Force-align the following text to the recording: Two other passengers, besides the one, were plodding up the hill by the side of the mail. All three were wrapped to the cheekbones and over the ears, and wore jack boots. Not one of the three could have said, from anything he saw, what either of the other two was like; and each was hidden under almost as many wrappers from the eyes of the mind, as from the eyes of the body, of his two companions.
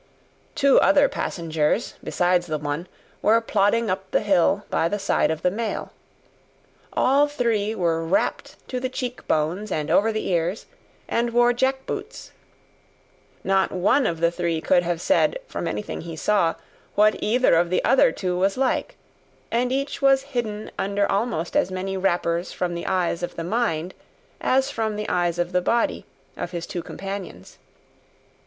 Two 0.55 0.79
other 0.79 1.07
passengers, 1.07 1.93
besides 2.03 2.47
the 2.47 2.57
one, 2.57 2.87
were 3.21 3.39
plodding 3.39 3.87
up 3.87 4.09
the 4.09 4.21
hill 4.23 4.65
by 4.71 4.89
the 4.89 4.97
side 4.97 5.29
of 5.29 5.43
the 5.43 5.51
mail. 5.51 5.93
All 6.93 7.27
three 7.27 7.75
were 7.75 8.03
wrapped 8.03 8.55
to 8.69 8.79
the 8.79 8.89
cheekbones 8.89 9.71
and 9.71 9.91
over 9.91 10.11
the 10.11 10.27
ears, 10.29 10.65
and 11.07 11.29
wore 11.29 11.53
jack 11.53 11.85
boots. 11.85 12.31
Not 13.43 13.71
one 13.71 14.07
of 14.07 14.21
the 14.21 14.31
three 14.31 14.59
could 14.59 14.81
have 14.81 14.99
said, 14.99 15.37
from 15.45 15.67
anything 15.67 16.01
he 16.01 16.15
saw, 16.15 16.55
what 16.95 17.15
either 17.21 17.53
of 17.53 17.69
the 17.69 17.85
other 17.85 18.11
two 18.11 18.35
was 18.35 18.57
like; 18.57 18.95
and 19.51 19.71
each 19.71 20.01
was 20.01 20.23
hidden 20.23 20.71
under 20.79 21.05
almost 21.11 21.55
as 21.55 21.69
many 21.69 21.95
wrappers 21.95 22.51
from 22.51 22.73
the 22.73 22.87
eyes 22.87 23.21
of 23.21 23.35
the 23.35 23.43
mind, 23.43 23.93
as 24.41 24.71
from 24.71 24.95
the 24.95 25.07
eyes 25.07 25.37
of 25.37 25.51
the 25.51 25.61
body, 25.61 26.07
of 26.37 26.49
his 26.49 26.65
two 26.65 26.81
companions. 26.81 27.59